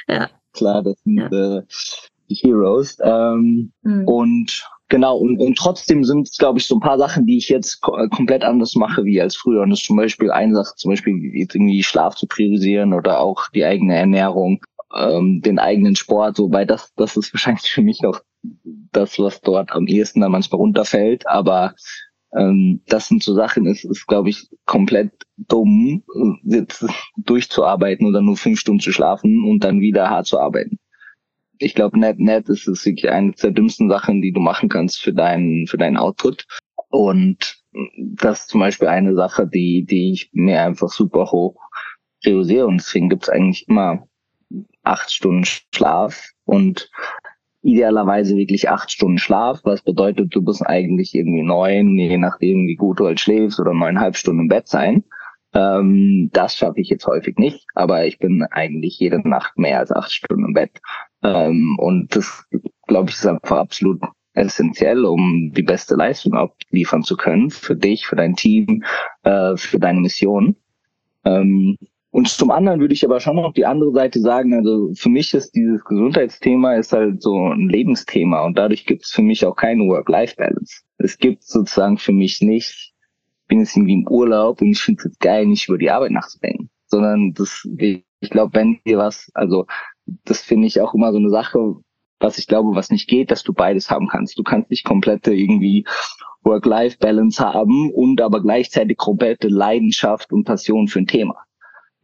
[0.09, 1.61] Ja, klar, das sind äh,
[2.29, 2.97] die Heroes.
[3.01, 4.05] Ähm, mhm.
[4.05, 7.49] Und genau, und, und trotzdem sind es, glaube ich, so ein paar Sachen, die ich
[7.49, 9.61] jetzt ko komplett anders mache wie als früher.
[9.61, 13.49] Und das ist zum Beispiel eine Sache, zum Beispiel irgendwie Schlaf zu priorisieren oder auch
[13.49, 14.61] die eigene Ernährung,
[14.95, 18.21] ähm, den eigenen Sport, wobei das, das ist wahrscheinlich für mich noch
[18.91, 21.27] das, was dort am ehesten dann manchmal runterfällt.
[21.27, 21.73] Aber
[22.35, 26.03] ähm, das sind so Sachen, es ist, glaube ich, komplett dumm,
[26.43, 26.85] jetzt
[27.17, 30.77] durchzuarbeiten oder nur fünf Stunden zu schlafen und dann wieder hart zu arbeiten.
[31.59, 35.01] Ich glaube, net, net ist es wirklich eine der dümmsten Sachen, die du machen kannst
[35.01, 36.45] für deinen, für deinen Output.
[36.89, 37.61] Und
[37.97, 41.59] das ist zum Beispiel eine Sache, die, die ich mir einfach super hoch
[42.23, 42.67] priorisiere.
[42.67, 44.07] Und deswegen gibt es eigentlich immer
[44.83, 46.89] acht Stunden Schlaf und
[47.61, 52.75] idealerweise wirklich acht Stunden Schlaf, was bedeutet, du musst eigentlich irgendwie neun, je nachdem wie
[52.75, 55.03] gut du halt schläfst, oder neuneinhalb Stunden im Bett sein.
[55.53, 59.91] Ähm, das schaffe ich jetzt häufig nicht, aber ich bin eigentlich jede Nacht mehr als
[59.91, 60.79] acht Stunden im Bett.
[61.25, 62.45] Ähm, und das,
[62.87, 64.01] glaube ich, ist einfach absolut
[64.33, 68.83] essentiell, um die beste Leistung abliefern zu können für dich, für dein Team,
[69.23, 70.55] äh, für deine Mission.
[71.23, 71.77] Ähm,
[72.11, 75.33] und zum anderen würde ich aber schon noch die andere Seite sagen, also für mich
[75.33, 79.55] ist dieses Gesundheitsthema ist halt so ein Lebensthema und dadurch gibt es für mich auch
[79.55, 80.83] keine Work-Life-Balance.
[80.97, 82.93] Es gibt sozusagen für mich nicht,
[83.41, 86.11] ich bin jetzt irgendwie im Urlaub und ich finde es geil, nicht über die Arbeit
[86.11, 89.65] nachzudenken, sondern das, ich glaube, wenn dir was, also
[90.05, 91.75] das finde ich auch immer so eine Sache,
[92.19, 94.37] was ich glaube, was nicht geht, dass du beides haben kannst.
[94.37, 95.85] Du kannst nicht komplette irgendwie
[96.43, 101.45] Work-Life-Balance haben und aber gleichzeitig komplette Leidenschaft und Passion für ein Thema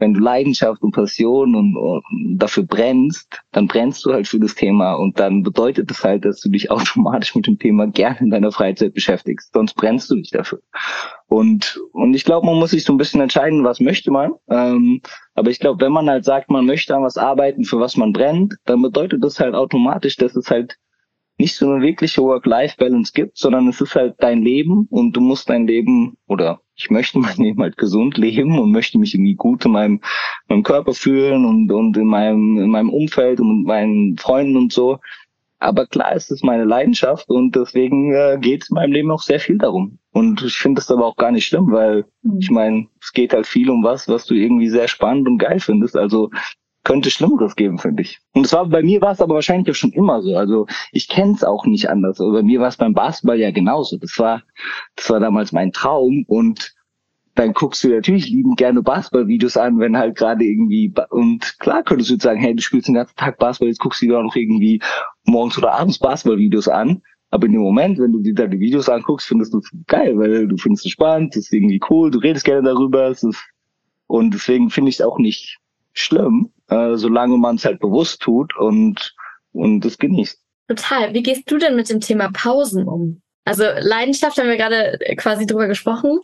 [0.01, 2.03] wenn du Leidenschaft und Passion und, und,
[2.37, 6.41] dafür brennst, dann brennst du halt für das Thema und dann bedeutet das halt, dass
[6.41, 9.53] du dich automatisch mit dem Thema gerne in deiner Freizeit beschäftigst.
[9.53, 10.61] Sonst brennst du nicht dafür.
[11.31, 14.33] Und und ich glaube, man muss sich so ein bisschen entscheiden, was möchte man.
[14.49, 15.01] Ähm,
[15.33, 18.11] aber ich glaube, wenn man halt sagt, man möchte an was arbeiten, für was man
[18.11, 20.77] brennt, dann bedeutet das halt automatisch, dass es halt
[21.37, 25.49] nicht so eine wirkliche Work-Life-Balance gibt, sondern es ist halt dein Leben und du musst
[25.49, 29.63] dein Leben oder ich möchte mein Leben halt gesund leben und möchte mich irgendwie gut
[29.63, 30.01] in meinem,
[30.49, 34.99] meinem Körper fühlen und, und in meinem, in meinem Umfeld und meinen Freunden und so.
[35.61, 39.21] Aber klar, es ist meine Leidenschaft und deswegen äh, geht es in meinem Leben auch
[39.21, 39.99] sehr viel darum.
[40.11, 42.39] Und ich finde das aber auch gar nicht schlimm, weil mhm.
[42.39, 45.59] ich meine, es geht halt viel um was, was du irgendwie sehr spannend und geil
[45.59, 45.95] findest.
[45.95, 46.31] Also
[46.83, 48.19] könnte Schlimmeres geben, finde ich.
[48.33, 50.35] Und es war bei mir war es aber wahrscheinlich auch schon immer so.
[50.35, 52.19] Also ich kenne es auch nicht anders.
[52.19, 53.97] Aber bei mir war es beim Basketball ja genauso.
[53.97, 54.41] Das war,
[54.95, 56.73] das war damals mein Traum und
[57.35, 62.09] dann guckst du natürlich liebend gerne Basketballvideos an, wenn halt gerade irgendwie und klar könntest
[62.09, 64.23] du jetzt sagen, hey, du spielst den ganzen Tag Basketball, jetzt guckst du dir auch
[64.23, 64.81] noch irgendwie
[65.23, 67.01] morgens oder abends Basketballvideos an.
[67.29, 70.47] Aber in dem Moment, wenn du dir deine Videos anguckst, findest du es geil, weil
[70.47, 73.41] du findest es spannend, es ist irgendwie cool, du redest gerne darüber, es ist,
[74.07, 75.57] und deswegen finde ich es auch nicht
[75.93, 79.15] schlimm, äh, solange man es halt bewusst tut und,
[79.53, 80.41] und es genießt.
[80.67, 81.13] Total.
[81.13, 83.21] Wie gehst du denn mit dem Thema Pausen um?
[83.45, 86.19] Also Leidenschaft haben wir gerade quasi drüber gesprochen.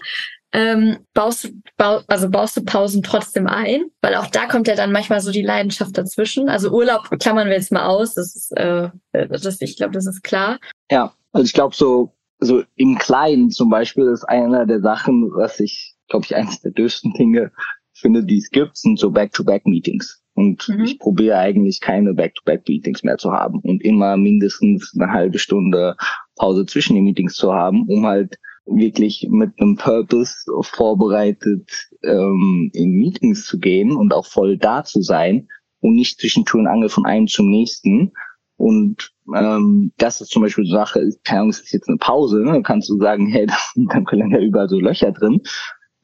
[0.54, 3.86] Ähm, baust du, bau, also baust du Pausen trotzdem ein?
[4.02, 6.50] Weil auch da kommt ja dann manchmal so die Leidenschaft dazwischen.
[6.50, 8.14] Also Urlaub klammern wir jetzt mal aus.
[8.14, 10.60] Das ist, äh, das, ich glaube, das ist klar.
[10.90, 15.60] Ja, also ich glaube so, so im Kleinen zum Beispiel ist einer der Sachen, was
[15.60, 17.52] ich, glaube ich, eines der dürfsten Dinge
[17.94, 20.22] finde, die es gibt, sind so Back-to-Back-Meetings.
[20.36, 20.84] Und mhm.
[20.84, 25.98] ich probiere eigentlich keine Back-to-Back-Meetings mehr zu haben und immer mindestens eine halbe Stunde
[26.36, 32.92] Pause zwischen den Meetings zu haben, um halt wirklich mit einem Purpose vorbereitet ähm, in
[32.92, 35.48] Meetings zu gehen und auch voll da zu sein
[35.80, 38.14] und nicht zwischen Tür und Angel von einem zum nächsten.
[38.58, 42.44] Und ähm, das ist zum Beispiel eine Sache, keine Ahnung, es ist jetzt eine Pause,
[42.44, 42.62] ne?
[42.64, 45.42] kannst du sagen, hey, dann können ja überall so Löcher drin.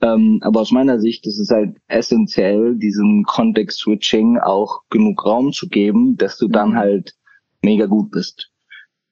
[0.01, 5.69] Ähm, aber aus meiner Sicht ist es halt essentiell, diesem Context-Switching auch genug Raum zu
[5.69, 6.75] geben, dass du dann mhm.
[6.75, 7.15] halt
[7.61, 8.51] mega gut bist.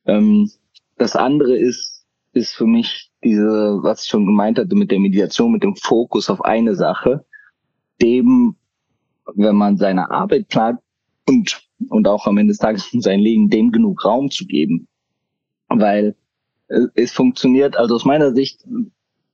[0.05, 0.51] Ähm,
[0.97, 5.51] das andere ist, ist für mich diese, was ich schon gemeint hatte mit der Mediation,
[5.51, 7.25] mit dem Fokus auf eine Sache,
[8.01, 8.55] dem,
[9.35, 10.79] wenn man seine Arbeit plant
[11.27, 14.87] und, und auch am Ende des Tages sein Leben, dem genug Raum zu geben.
[15.69, 16.15] Weil
[16.95, 18.65] es funktioniert, also aus meiner Sicht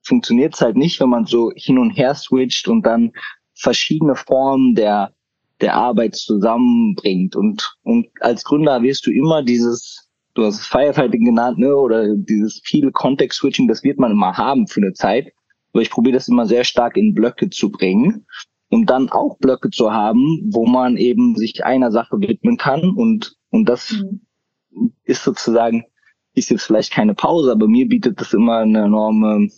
[0.02, 3.12] funktioniert es halt nicht, wenn man so hin und her switcht und dann
[3.54, 5.13] verschiedene Formen der,
[5.62, 7.36] der Arbeit zusammenbringt.
[7.36, 10.07] Und, und als Gründer wirst du immer dieses,
[10.38, 14.67] du hast es Firefighting genannt, ne, oder dieses viele Context-Switching, das wird man immer haben
[14.67, 15.34] für eine Zeit.
[15.73, 18.26] Aber ich probiere das immer sehr stark in Blöcke zu bringen,
[18.69, 22.91] um dann auch Blöcke zu haben, wo man eben sich einer Sache widmen kann.
[22.91, 24.91] Und, und das mhm.
[25.04, 25.86] ist sozusagen,
[26.34, 29.50] ist jetzt vielleicht keine Pause, aber mir bietet das immer eine enorme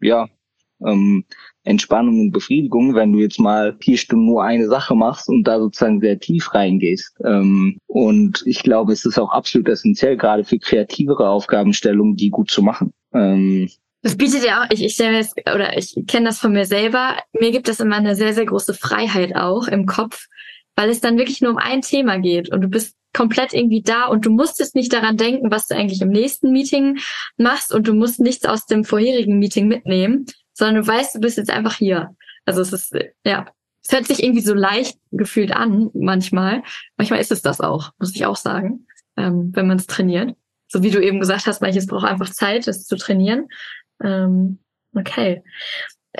[0.00, 0.28] ja,
[0.84, 1.24] ähm,
[1.64, 5.58] Entspannung und Befriedigung, wenn du jetzt mal vier Stunden nur eine Sache machst und da
[5.58, 7.14] sozusagen sehr tief reingehst.
[7.24, 12.50] Ähm, und ich glaube, es ist auch absolut essentiell, gerade für kreativere Aufgabenstellungen, die gut
[12.50, 12.92] zu machen.
[13.12, 13.68] Ähm,
[14.02, 16.64] das bietet ja auch, ich, ich stelle mir das, oder ich kenne das von mir
[16.64, 20.26] selber, mir gibt das immer eine sehr, sehr große Freiheit auch im Kopf,
[20.76, 24.06] weil es dann wirklich nur um ein Thema geht und du bist komplett irgendwie da
[24.06, 26.98] und du musstest nicht daran denken, was du eigentlich im nächsten Meeting
[27.36, 30.26] machst und du musst nichts aus dem vorherigen Meeting mitnehmen,
[30.58, 32.14] sondern du weißt, du bist jetzt einfach hier.
[32.44, 32.94] Also es ist,
[33.24, 33.46] ja,
[33.82, 36.62] es hört sich irgendwie so leicht gefühlt an, manchmal.
[36.96, 40.36] Manchmal ist es das auch, muss ich auch sagen, ähm, wenn man es trainiert.
[40.66, 43.48] So wie du eben gesagt hast, manches braucht einfach Zeit, das zu trainieren.
[44.02, 44.58] Ähm,
[44.94, 45.42] okay.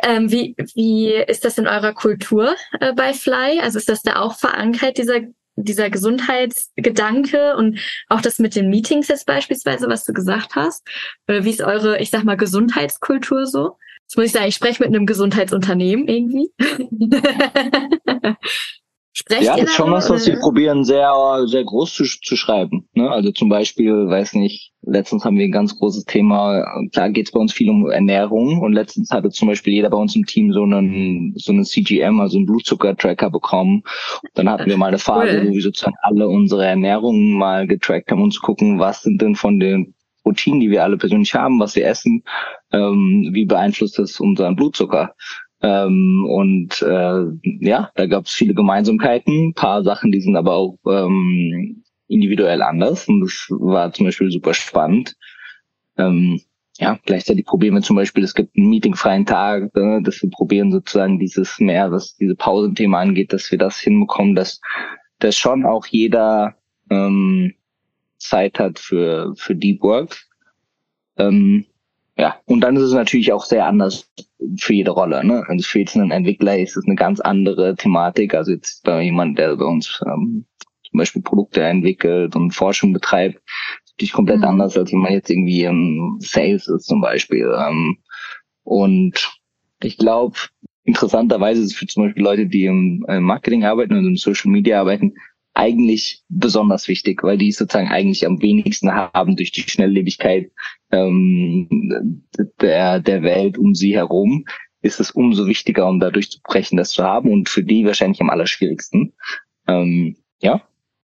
[0.03, 3.61] Ähm, wie, wie ist das in eurer Kultur äh, bei Fly?
[3.61, 5.21] Also ist das da auch verankert, dieser
[5.61, 10.87] dieser Gesundheitsgedanke und auch das mit den Meetings jetzt beispielsweise, was du gesagt hast?
[11.27, 13.77] Oder wie ist eure, ich sag mal, Gesundheitskultur so?
[14.09, 16.51] Jetzt muss ich sagen, ich spreche mit einem Gesundheitsunternehmen irgendwie.
[19.13, 21.13] Sprecht ja, das ist schon was, was wir probieren, sehr,
[21.45, 22.89] sehr groß zu, zu schreiben.
[22.95, 23.11] Ne?
[23.11, 27.33] Also zum Beispiel, weiß nicht, letztens haben wir ein ganz großes Thema, klar geht es
[27.33, 30.55] bei uns viel um Ernährung und letztens hatte zum Beispiel jeder bei uns im Team
[30.55, 33.83] so einen, so einen CGM, also einen Blutzucker-Tracker bekommen.
[34.35, 35.49] Dann hatten wir mal eine Phase, cool.
[35.49, 39.35] wo wir sozusagen alle unsere Ernährungen mal getrackt haben, um zu gucken, was sind denn
[39.35, 42.23] von den Routinen, die wir alle persönlich haben, was wir essen,
[42.73, 45.15] ähm, wie beeinflusst das unseren Blutzucker?
[45.61, 47.25] Ähm, und äh,
[47.61, 53.09] ja, da gab es viele Gemeinsamkeiten, paar Sachen, die sind aber auch ähm, individuell anders.
[53.09, 55.17] Und das war zum Beispiel super spannend.
[55.97, 56.41] Ähm,
[56.79, 60.71] ja, gleichzeitig probieren wir zum Beispiel, es gibt einen meetingfreien Tag, äh, dass wir probieren
[60.71, 64.61] sozusagen dieses mehr, was diese Pausenthema angeht, dass wir das hinbekommen, dass,
[65.19, 66.55] dass schon auch jeder
[66.89, 67.55] ähm,
[68.19, 70.17] Zeit hat für, für Deep Work.
[71.17, 71.67] Ähm,
[72.17, 74.11] ja, und dann ist es natürlich auch sehr anders
[74.59, 75.25] für jede Rolle.
[75.25, 75.45] Ne?
[75.47, 78.35] Also für jetzt einen Entwickler ist es eine ganz andere Thematik.
[78.35, 80.45] Also jetzt bei jemand, der bei uns ähm,
[80.91, 84.45] zum Beispiel Produkte entwickelt und Forschung betreibt, ist natürlich komplett mhm.
[84.45, 87.55] anders, als wenn man jetzt irgendwie im Sales ist zum Beispiel.
[87.57, 87.99] Ähm,
[88.65, 89.39] und
[89.81, 90.37] ich glaube,
[90.83, 94.81] interessanterweise ist es für zum Beispiel Leute, die im Marketing arbeiten und im Social Media
[94.81, 95.15] arbeiten,
[95.59, 100.53] eigentlich besonders wichtig, weil die sozusagen eigentlich am wenigsten haben durch die Schnelllebigkeit
[100.93, 102.25] ähm,
[102.61, 104.45] der, der Welt um sie herum,
[104.83, 108.31] ist es umso wichtiger, um da durchzubrechen, das zu haben und für die wahrscheinlich am
[108.31, 109.15] allerschwierigsten.
[109.67, 110.63] Ähm, ja.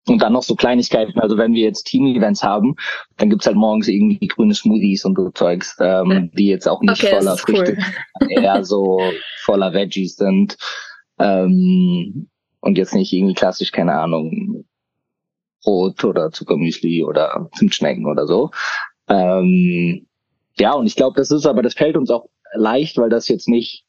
[0.07, 2.75] Und dann noch so Kleinigkeiten, also wenn wir jetzt Team-Events haben,
[3.17, 7.03] dann gibt's halt morgens irgendwie grüne Smoothies und so Zeugs, ähm, die jetzt auch nicht
[7.03, 7.77] okay, voller Früchte,
[8.21, 8.31] cool.
[8.31, 9.01] eher so
[9.41, 10.55] voller Veggies sind.
[11.19, 12.29] Ähm,
[12.67, 14.65] und jetzt nicht irgendwie klassisch, keine Ahnung,
[15.63, 18.51] Brot oder Zuckermüsli oder Zimtschnecken oder so.
[19.07, 20.05] Ähm,
[20.57, 23.47] ja, und ich glaube, das ist aber, das fällt uns auch leicht, weil das jetzt
[23.47, 23.85] nicht,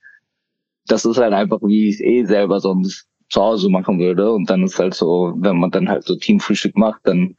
[0.86, 4.30] das ist halt einfach, wie ich es eh selber sonst zu Hause machen würde.
[4.32, 7.34] Und dann ist halt so, wenn man dann halt so Teamfrühstück macht, dann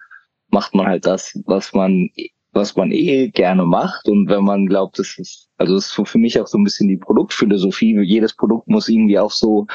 [0.50, 2.10] macht man halt das, was man,
[2.52, 4.10] was man eh gerne macht.
[4.10, 6.90] Und wenn man glaubt, das ist, also das ist für mich auch so ein bisschen
[6.90, 7.98] die Produktphilosophie.
[8.02, 9.68] Jedes Produkt muss irgendwie auch so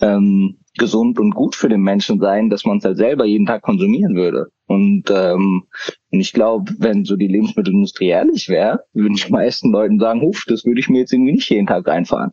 [0.00, 3.62] ähm, gesund und gut für den Menschen sein, dass man es halt selber jeden Tag
[3.62, 4.50] konsumieren würde.
[4.66, 5.64] Und, ähm,
[6.10, 10.44] und ich glaube, wenn so die Lebensmittelindustrie ehrlich wäre, würden die meisten Leuten sagen, huf,
[10.46, 12.32] das würde ich mir jetzt irgendwie nicht jeden Tag reinfahren.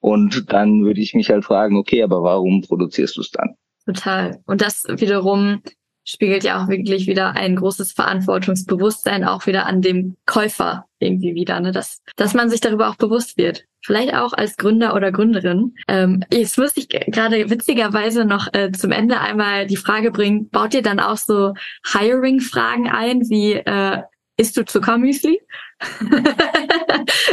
[0.00, 3.56] Und dann würde ich mich halt fragen, okay, aber warum produzierst du es dann?
[3.86, 4.40] Total.
[4.46, 5.62] Und das wiederum
[6.06, 11.60] spiegelt ja auch wirklich wieder ein großes Verantwortungsbewusstsein auch wieder an dem Käufer irgendwie wieder,
[11.60, 11.72] ne?
[11.72, 13.64] dass, dass man sich darüber auch bewusst wird.
[13.84, 15.74] Vielleicht auch als Gründer oder Gründerin.
[15.88, 20.74] Ähm, jetzt muss ich gerade witzigerweise noch äh, zum Ende einmal die Frage bringen, baut
[20.74, 21.54] ihr dann auch so
[21.92, 24.02] Hiring-Fragen ein, wie äh,
[24.36, 25.40] isst du Zuckermüsli?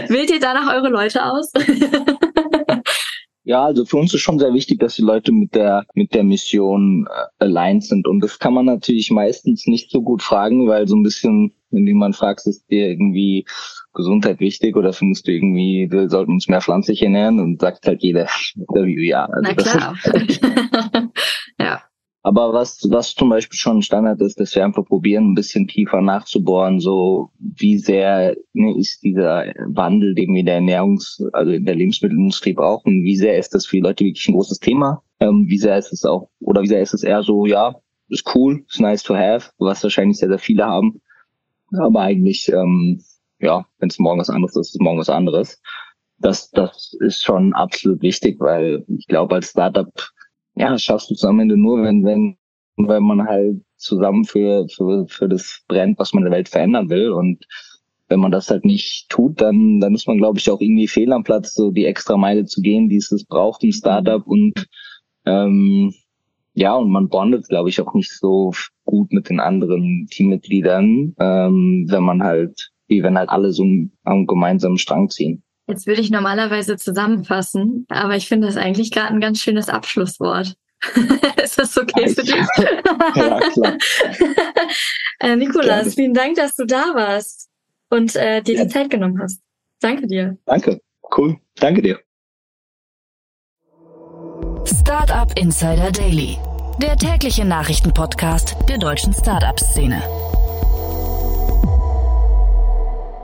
[0.07, 1.51] Wählt ihr danach eure Leute aus?
[3.45, 6.23] Ja, also für uns ist schon sehr wichtig, dass die Leute mit der mit der
[6.23, 10.87] Mission äh, aligned sind und das kann man natürlich meistens nicht so gut fragen, weil
[10.87, 13.45] so ein bisschen, wenn jemand fragt, ist dir irgendwie
[13.93, 18.01] Gesundheit wichtig oder findest du irgendwie, wir sollten uns mehr pflanzlich ernähren und sagt halt
[18.01, 19.25] jeder Interview ja.
[19.25, 19.97] Also Na klar.
[21.59, 21.72] ja.
[22.35, 26.01] Aber was, was zum Beispiel schon Standard ist, dass wir einfach probieren, ein bisschen tiefer
[26.01, 31.63] nachzubohren, so wie sehr ne, ist dieser Wandel, den wir in der Ernährungs-, also in
[31.63, 35.03] der Lebensmittelindustrie brauchen, wie sehr ist das für die Leute wirklich ein großes Thema?
[35.19, 37.75] Ähm, wie sehr ist es auch, oder wie sehr ist es eher so, ja,
[38.09, 41.01] ist cool, ist nice to have, was wahrscheinlich sehr, sehr viele haben.
[41.77, 43.03] Aber eigentlich, ähm,
[43.41, 45.61] ja, wenn es morgen was anderes ist, ist morgen was anderes.
[46.17, 49.93] Das, das ist schon absolut wichtig, weil ich glaube, als Startup
[50.55, 52.37] ja, das schaffst du es am Ende nur, wenn, wenn,
[52.77, 56.89] wenn man halt zusammen für, für, für das brennt, was man in der Welt verändern
[56.89, 57.11] will.
[57.11, 57.45] Und
[58.07, 61.11] wenn man das halt nicht tut, dann, dann ist man, glaube ich, auch irgendwie fehl
[61.11, 64.67] am Platz, so die extra Meile zu gehen, die es braucht im Startup und
[65.25, 65.93] ähm,
[66.53, 68.53] ja, und man bondet, glaube ich, auch nicht so
[68.85, 73.65] gut mit den anderen Teammitgliedern, ähm, wenn man halt, wie wenn halt alle so
[74.03, 75.43] am gemeinsamen Strang ziehen.
[75.67, 80.55] Jetzt würde ich normalerweise zusammenfassen, aber ich finde das eigentlich gerade ein ganz schönes Abschlusswort.
[81.41, 82.35] Ist das okay für dich?
[83.15, 83.77] ja, klar.
[85.19, 85.91] äh, Nikolas, Gerne.
[85.91, 87.49] vielen Dank, dass du da warst
[87.89, 88.63] und äh, dir ja.
[88.63, 89.41] die Zeit genommen hast.
[89.79, 90.37] Danke dir.
[90.45, 90.81] Danke.
[91.15, 91.37] Cool.
[91.55, 91.99] Danke dir.
[94.65, 96.37] Startup Insider Daily,
[96.81, 100.01] der tägliche Nachrichtenpodcast der deutschen Startup-Szene.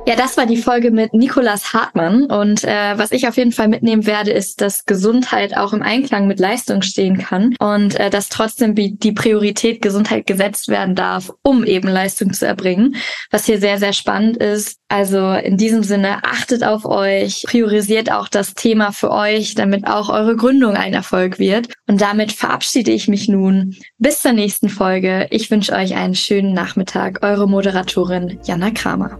[0.09, 2.25] Ja, das war die Folge mit Nikolas Hartmann.
[2.25, 6.25] Und äh, was ich auf jeden Fall mitnehmen werde, ist, dass Gesundheit auch im Einklang
[6.25, 11.63] mit Leistung stehen kann und äh, dass trotzdem die Priorität Gesundheit gesetzt werden darf, um
[11.63, 12.95] eben Leistung zu erbringen.
[13.29, 14.79] Was hier sehr, sehr spannend ist.
[14.87, 20.09] Also in diesem Sinne, achtet auf euch, priorisiert auch das Thema für euch, damit auch
[20.09, 21.67] eure Gründung ein Erfolg wird.
[21.87, 23.75] Und damit verabschiede ich mich nun.
[23.99, 25.27] Bis zur nächsten Folge.
[25.29, 27.19] Ich wünsche euch einen schönen Nachmittag.
[27.21, 29.19] Eure Moderatorin Jana Kramer.